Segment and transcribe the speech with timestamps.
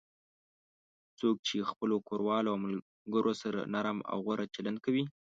[1.19, 5.03] څوک چې خپلو کوروالو او ملگرو سره نرم او غوره چلند کوي